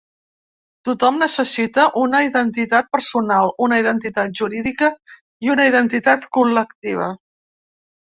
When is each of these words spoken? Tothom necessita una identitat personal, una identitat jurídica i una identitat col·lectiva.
Tothom 0.87 1.17
necessita 1.23 1.83
una 2.03 2.21
identitat 2.27 2.89
personal, 2.95 3.51
una 3.65 3.77
identitat 3.81 4.33
jurídica 4.39 4.89
i 5.49 5.53
una 5.57 5.67
identitat 5.73 6.27
col·lectiva. 6.39 7.11